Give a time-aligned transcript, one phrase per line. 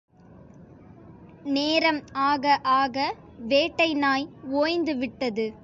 [1.45, 3.13] நேரம் ஆகஆக
[3.37, 4.27] வேட்டை நாய்
[4.51, 5.53] ஒய்ந்து விட்டது.